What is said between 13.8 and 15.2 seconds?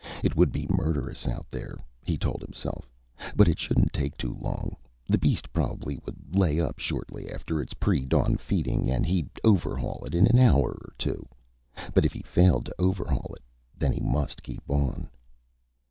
he must keep on.